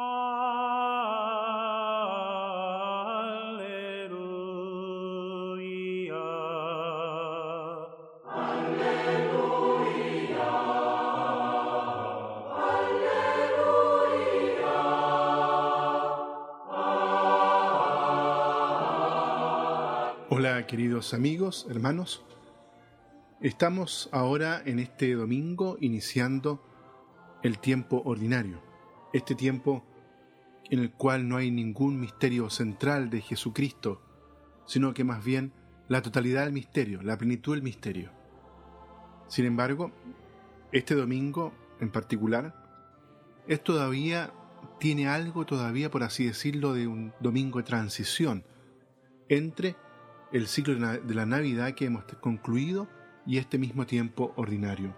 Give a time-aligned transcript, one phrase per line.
[0.00, 0.14] Hola
[20.68, 22.24] queridos amigos, hermanos.
[23.40, 26.62] Estamos ahora en este domingo iniciando
[27.42, 28.60] el tiempo ordinario,
[29.12, 29.87] este tiempo
[30.70, 34.02] en el cual no hay ningún misterio central de Jesucristo,
[34.66, 35.52] sino que más bien
[35.88, 38.10] la totalidad del misterio, la plenitud del misterio.
[39.28, 39.92] Sin embargo,
[40.72, 42.54] este domingo en particular
[43.46, 44.32] es todavía,
[44.78, 48.44] tiene algo todavía, por así decirlo, de un domingo de transición
[49.28, 49.76] entre
[50.32, 52.88] el ciclo de la Navidad que hemos concluido
[53.26, 54.94] y este mismo tiempo ordinario.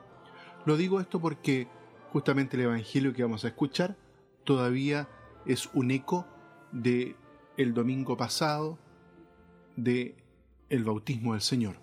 [0.64, 1.68] Lo digo esto porque
[2.12, 3.96] justamente el Evangelio que vamos a escuchar
[4.44, 5.08] todavía
[5.46, 6.26] es un eco
[6.72, 7.16] de
[7.56, 8.78] el domingo pasado
[9.76, 10.16] de
[10.68, 11.76] el bautismo del Señor.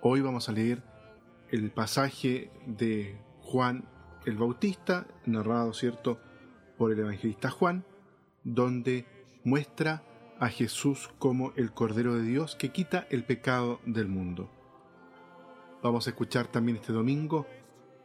[0.00, 0.82] Hoy vamos a leer
[1.50, 3.88] el pasaje de Juan
[4.24, 6.18] el Bautista, narrado, ¿cierto?,
[6.78, 7.84] por el evangelista Juan,
[8.42, 9.06] donde
[9.44, 10.02] muestra
[10.40, 14.50] a Jesús como el Cordero de Dios que quita el pecado del mundo.
[15.82, 17.46] Vamos a escuchar también este domingo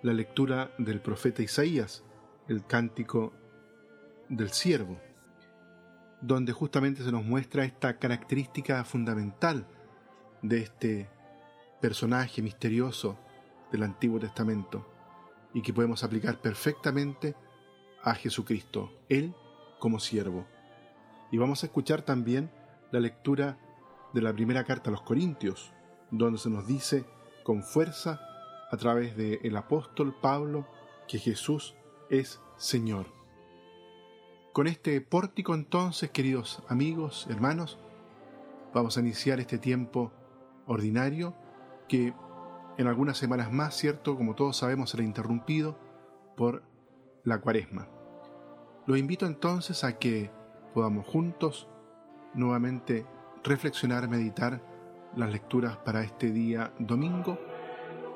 [0.02, 2.04] la lectura del profeta Isaías,
[2.48, 3.34] el cántico
[4.30, 5.00] del siervo,
[6.22, 9.68] donde justamente se nos muestra esta característica fundamental
[10.42, 11.10] de este
[11.82, 13.18] personaje misterioso
[13.72, 14.86] del Antiguo Testamento
[15.54, 17.36] y que podemos aplicar perfectamente
[18.04, 19.36] a Jesucristo, Él
[19.80, 20.46] como siervo.
[21.32, 22.52] Y vamos a escuchar también
[22.92, 23.58] la lectura
[24.14, 25.72] de la primera carta a los Corintios,
[26.12, 27.06] donde se nos dice
[27.44, 28.20] con fuerza
[28.72, 30.68] a través del apóstol Pablo
[31.08, 31.76] que Jesús
[32.10, 33.19] es Señor.
[34.54, 37.78] Con este pórtico entonces, queridos amigos, hermanos,
[38.74, 40.12] vamos a iniciar este tiempo
[40.66, 41.36] ordinario
[41.88, 42.14] que
[42.78, 45.78] en algunas semanas más, cierto, como todos sabemos, será interrumpido
[46.36, 46.64] por
[47.24, 47.88] la cuaresma.
[48.88, 50.32] Los invito entonces a que
[50.74, 51.68] podamos juntos
[52.34, 53.06] nuevamente
[53.44, 54.64] reflexionar, meditar
[55.16, 57.38] las lecturas para este día domingo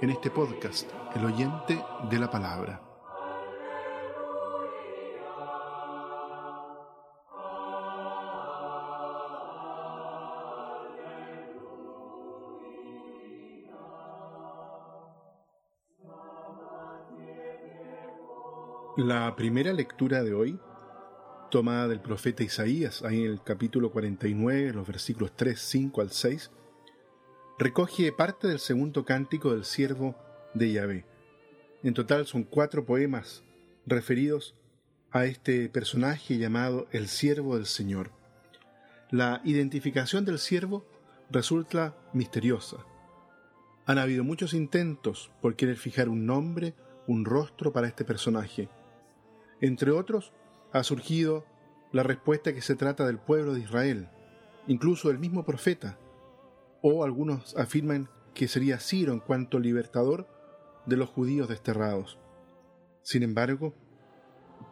[0.01, 1.79] en este podcast, El oyente
[2.09, 2.92] de la palabra.
[18.95, 20.59] La primera lectura de hoy
[21.49, 26.51] tomada del profeta Isaías, ahí en el capítulo 49, los versículos 3, 5 al 6,
[27.57, 30.15] recoge parte del segundo cántico del siervo
[30.53, 31.05] de Yahvé.
[31.81, 33.43] En total son cuatro poemas
[33.87, 34.53] referidos
[35.09, 38.11] a este personaje llamado el siervo del Señor.
[39.09, 40.85] La identificación del siervo
[41.31, 42.77] resulta misteriosa.
[43.87, 46.75] Han habido muchos intentos por querer fijar un nombre,
[47.07, 48.69] un rostro para este personaje.
[49.63, 50.33] Entre otros,
[50.73, 51.45] ha surgido
[51.93, 54.09] la respuesta que se trata del pueblo de Israel,
[54.67, 55.97] incluso del mismo profeta,
[56.81, 60.27] o algunos afirman que sería Ciro en cuanto libertador
[60.85, 62.19] de los judíos desterrados.
[63.03, 63.73] Sin embargo,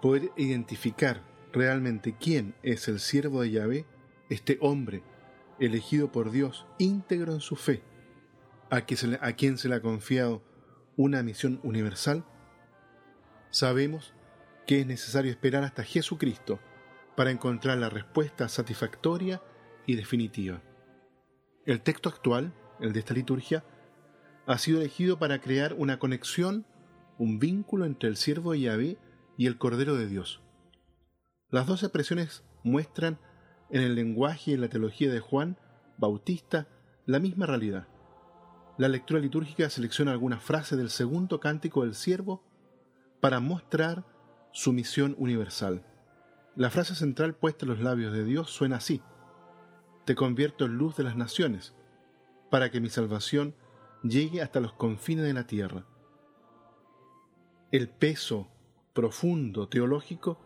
[0.01, 1.23] poder identificar
[1.53, 3.85] realmente quién es el siervo de Yahvé,
[4.27, 5.03] este hombre
[5.57, 7.81] elegido por Dios íntegro en su fe,
[8.69, 8.75] a,
[9.25, 10.41] a quien se le ha confiado
[10.97, 12.25] una misión universal,
[13.51, 14.13] sabemos
[14.65, 16.59] que es necesario esperar hasta Jesucristo
[17.15, 19.41] para encontrar la respuesta satisfactoria
[19.85, 20.61] y definitiva.
[21.65, 23.63] El texto actual, el de esta liturgia,
[24.47, 26.65] ha sido elegido para crear una conexión,
[27.17, 28.97] un vínculo entre el siervo de Yahvé
[29.37, 30.41] y el Cordero de Dios.
[31.49, 33.19] Las dos expresiones muestran
[33.69, 35.57] en el lenguaje y en la teología de Juan
[35.97, 36.67] Bautista
[37.05, 37.87] la misma realidad.
[38.77, 42.43] La lectura litúrgica selecciona algunas frases del segundo cántico del siervo
[43.19, 44.05] para mostrar
[44.51, 45.83] su misión universal.
[46.55, 49.01] La frase central puesta en los labios de Dios suena así.
[50.05, 51.73] Te convierto en luz de las naciones,
[52.49, 53.55] para que mi salvación
[54.03, 55.85] llegue hasta los confines de la tierra.
[57.71, 58.49] El peso
[58.93, 60.39] profundo teológico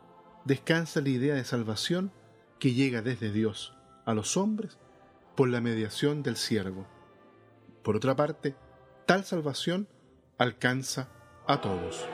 [0.46, 2.12] descansa la idea de salvación
[2.60, 3.75] que llega desde Dios
[4.06, 4.78] a los hombres
[5.36, 6.86] por la mediación del siervo.
[7.84, 8.56] Por otra parte,
[9.06, 9.88] tal salvación
[10.38, 11.10] alcanza
[11.48, 12.08] a todos.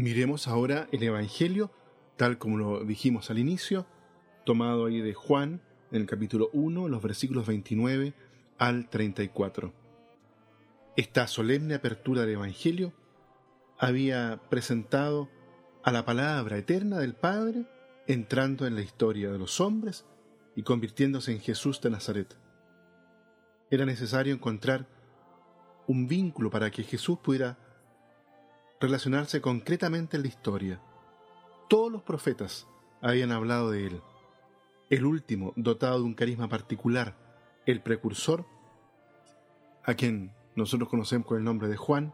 [0.00, 1.72] Miremos ahora el Evangelio,
[2.16, 3.84] tal como lo dijimos al inicio,
[4.46, 5.60] tomado ahí de Juan,
[5.90, 8.14] en el capítulo 1, los versículos 29
[8.58, 9.72] al 34.
[10.96, 12.92] Esta solemne apertura del Evangelio
[13.76, 15.28] había presentado
[15.82, 17.66] a la palabra eterna del Padre
[18.06, 20.06] entrando en la historia de los hombres
[20.54, 22.36] y convirtiéndose en Jesús de Nazaret.
[23.68, 24.86] Era necesario encontrar
[25.88, 27.58] un vínculo para que Jesús pudiera
[28.80, 30.80] relacionarse concretamente en la historia.
[31.68, 32.66] Todos los profetas
[33.00, 34.02] habían hablado de él.
[34.90, 37.16] El último, dotado de un carisma particular,
[37.66, 38.46] el precursor,
[39.84, 42.12] a quien nosotros conocemos con el nombre de Juan,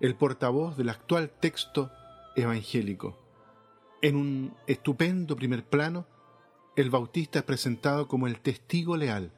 [0.00, 1.90] el portavoz del actual texto
[2.34, 3.18] evangélico.
[4.00, 6.06] En un estupendo primer plano,
[6.74, 9.32] el Bautista es presentado como el testigo leal,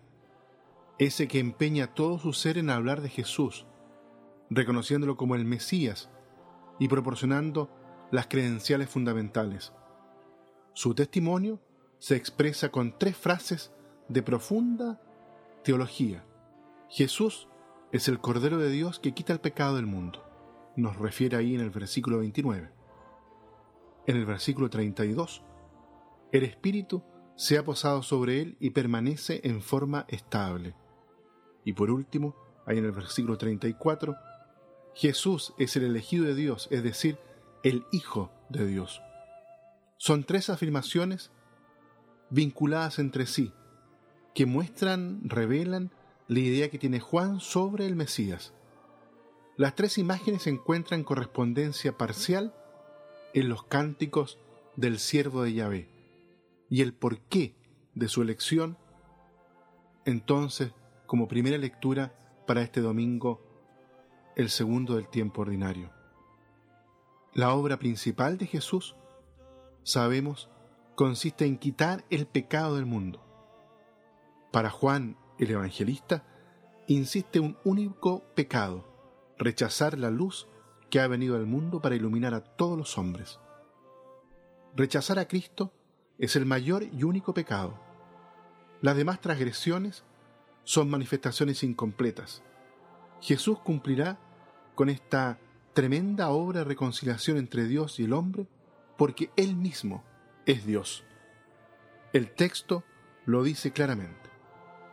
[0.98, 3.66] ese que empeña todo su ser en hablar de Jesús,
[4.54, 6.10] reconociéndolo como el Mesías
[6.78, 7.70] y proporcionando
[8.10, 9.72] las credenciales fundamentales.
[10.72, 11.60] Su testimonio
[11.98, 13.72] se expresa con tres frases
[14.08, 15.00] de profunda
[15.62, 16.24] teología.
[16.88, 17.48] Jesús
[17.92, 20.22] es el Cordero de Dios que quita el pecado del mundo.
[20.76, 22.70] Nos refiere ahí en el versículo 29.
[24.06, 25.42] En el versículo 32,
[26.32, 27.02] el Espíritu
[27.36, 30.74] se ha posado sobre él y permanece en forma estable.
[31.64, 32.34] Y por último,
[32.66, 34.14] ahí en el versículo 34,
[34.94, 37.18] Jesús es el elegido de Dios, es decir,
[37.62, 39.02] el Hijo de Dios.
[39.96, 41.30] Son tres afirmaciones
[42.30, 43.52] vinculadas entre sí,
[44.34, 45.90] que muestran, revelan
[46.28, 48.52] la idea que tiene Juan sobre el Mesías.
[49.56, 52.54] Las tres imágenes encuentran correspondencia parcial
[53.34, 54.38] en los cánticos
[54.76, 55.88] del siervo de Yahvé
[56.68, 57.56] y el porqué
[57.94, 58.78] de su elección,
[60.04, 60.72] entonces,
[61.06, 62.16] como primera lectura
[62.46, 63.53] para este domingo
[64.36, 65.90] el segundo del tiempo ordinario.
[67.32, 68.96] La obra principal de Jesús,
[69.82, 70.48] sabemos,
[70.94, 73.20] consiste en quitar el pecado del mundo.
[74.52, 76.24] Para Juan el Evangelista,
[76.86, 78.84] insiste un único pecado,
[79.38, 80.48] rechazar la luz
[80.90, 83.40] que ha venido al mundo para iluminar a todos los hombres.
[84.76, 85.72] Rechazar a Cristo
[86.18, 87.78] es el mayor y único pecado.
[88.80, 90.04] Las demás transgresiones
[90.62, 92.42] son manifestaciones incompletas.
[93.20, 94.18] Jesús cumplirá
[94.74, 95.38] con esta
[95.72, 98.46] tremenda obra de reconciliación entre Dios y el hombre
[98.96, 100.04] porque Él mismo
[100.46, 101.04] es Dios.
[102.12, 102.84] El texto
[103.26, 104.30] lo dice claramente.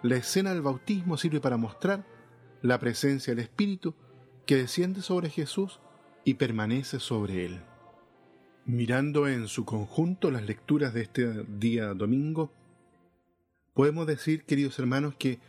[0.02, 2.06] La escena del bautismo sirve para mostrar
[2.62, 3.94] la presencia del Espíritu
[4.46, 5.80] que desciende sobre Jesús
[6.24, 7.62] y permanece sobre él.
[8.66, 12.52] Mirando en su conjunto las lecturas de este día domingo,
[13.74, 15.40] podemos decir, queridos hermanos, que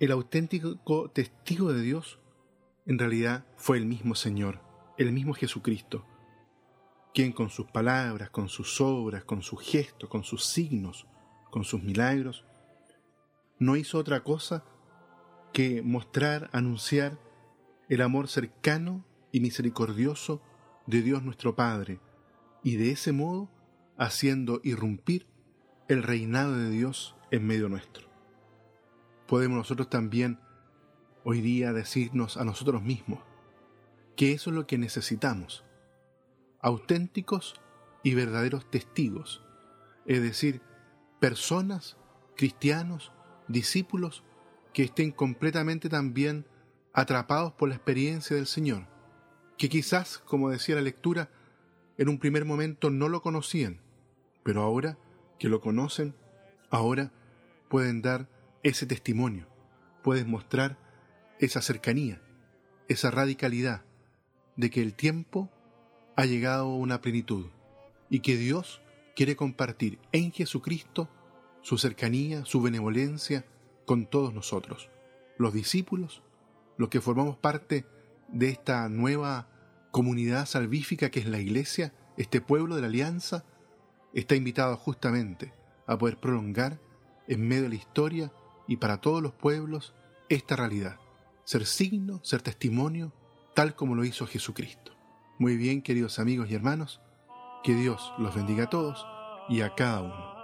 [0.00, 2.18] el auténtico testigo de Dios
[2.88, 4.60] en realidad fue el mismo Señor,
[4.96, 6.06] el mismo Jesucristo,
[7.12, 11.06] quien con sus palabras, con sus obras, con sus gestos, con sus signos,
[11.50, 12.46] con sus milagros,
[13.58, 14.64] no hizo otra cosa
[15.52, 17.18] que mostrar, anunciar
[17.90, 20.40] el amor cercano y misericordioso
[20.86, 22.00] de Dios nuestro Padre,
[22.64, 23.50] y de ese modo
[23.98, 25.26] haciendo irrumpir
[25.88, 28.08] el reinado de Dios en medio nuestro.
[29.26, 30.40] Podemos nosotros también
[31.30, 33.18] hoy día decirnos a nosotros mismos
[34.16, 35.62] que eso es lo que necesitamos,
[36.58, 37.60] auténticos
[38.02, 39.44] y verdaderos testigos,
[40.06, 40.62] es decir,
[41.20, 41.98] personas,
[42.34, 43.12] cristianos,
[43.46, 44.24] discípulos
[44.72, 46.46] que estén completamente también
[46.94, 48.86] atrapados por la experiencia del Señor,
[49.58, 51.28] que quizás, como decía la lectura,
[51.98, 53.82] en un primer momento no lo conocían,
[54.44, 54.96] pero ahora
[55.38, 56.14] que lo conocen,
[56.70, 57.12] ahora
[57.68, 58.30] pueden dar
[58.62, 59.46] ese testimonio,
[60.02, 60.87] pueden mostrar
[61.40, 62.20] esa cercanía,
[62.88, 63.84] esa radicalidad
[64.56, 65.50] de que el tiempo
[66.16, 67.46] ha llegado a una plenitud
[68.10, 68.80] y que Dios
[69.14, 71.08] quiere compartir en Jesucristo
[71.62, 73.44] su cercanía, su benevolencia
[73.86, 74.90] con todos nosotros,
[75.36, 76.22] los discípulos,
[76.76, 77.86] los que formamos parte
[78.28, 79.48] de esta nueva
[79.90, 83.44] comunidad salvífica que es la Iglesia, este pueblo de la Alianza,
[84.12, 85.52] está invitado justamente
[85.86, 86.80] a poder prolongar
[87.28, 88.32] en medio de la historia
[88.66, 89.94] y para todos los pueblos
[90.28, 90.98] esta realidad
[91.48, 93.10] ser signo, ser testimonio,
[93.54, 94.92] tal como lo hizo Jesucristo.
[95.38, 97.00] Muy bien, queridos amigos y hermanos,
[97.64, 99.06] que Dios los bendiga a todos
[99.48, 100.37] y a cada uno.